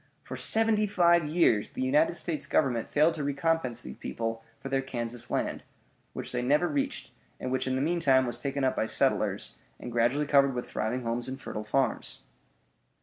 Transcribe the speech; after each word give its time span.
For 0.23 0.35
seventy 0.35 0.87
five 0.87 1.27
years 1.27 1.69
the 1.69 1.83
United 1.83 2.15
States 2.15 2.47
Government 2.47 2.89
failed 2.89 3.13
to 3.13 3.23
recompense 3.23 3.83
these 3.83 3.97
people 3.97 4.41
for 4.59 4.67
their 4.67 4.81
Kansas 4.81 5.29
land, 5.29 5.61
which 6.13 6.31
they 6.31 6.41
never 6.41 6.67
reached, 6.67 7.11
and 7.39 7.51
which 7.51 7.67
in 7.67 7.75
the 7.75 7.81
meantime 7.83 8.25
was 8.25 8.39
taken 8.39 8.63
up 8.63 8.75
by 8.75 8.87
settlers, 8.87 9.57
and 9.79 9.91
gradually 9.91 10.25
covered 10.25 10.55
with 10.55 10.67
thriving 10.67 11.03
homes 11.03 11.27
and 11.27 11.39
fertile 11.39 11.63
farms. 11.63 12.23